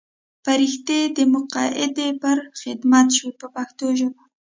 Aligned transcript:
فرښتې 0.45 0.99
دې 1.15 1.23
مقیدې 1.33 2.07
پر 2.21 2.37
خدمت 2.61 3.07
شوې 3.17 3.31
په 3.39 3.47
پښتو 3.55 3.85
ژبه. 3.99 4.21